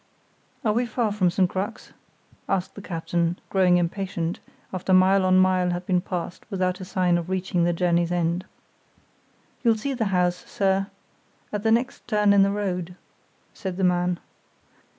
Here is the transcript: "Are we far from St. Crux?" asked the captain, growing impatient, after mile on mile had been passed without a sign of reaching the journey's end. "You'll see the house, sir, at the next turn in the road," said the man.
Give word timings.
"Are 0.65 0.73
we 0.73 0.87
far 0.87 1.11
from 1.11 1.29
St. 1.29 1.47
Crux?" 1.47 1.93
asked 2.49 2.73
the 2.73 2.81
captain, 2.81 3.37
growing 3.51 3.77
impatient, 3.77 4.39
after 4.73 4.93
mile 4.93 5.23
on 5.23 5.37
mile 5.37 5.69
had 5.69 5.85
been 5.85 6.01
passed 6.01 6.43
without 6.49 6.79
a 6.81 6.85
sign 6.85 7.19
of 7.19 7.29
reaching 7.29 7.65
the 7.65 7.71
journey's 7.73 8.11
end. 8.11 8.45
"You'll 9.61 9.77
see 9.77 9.93
the 9.93 10.05
house, 10.05 10.37
sir, 10.49 10.87
at 11.53 11.61
the 11.61 11.71
next 11.71 12.07
turn 12.07 12.33
in 12.33 12.41
the 12.41 12.49
road," 12.49 12.95
said 13.53 13.77
the 13.77 13.83
man. 13.83 14.19